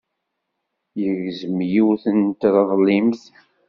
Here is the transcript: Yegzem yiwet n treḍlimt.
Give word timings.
Yegzem 1.01 1.57
yiwet 1.71 2.03
n 2.17 2.19
treḍlimt. 2.39 3.23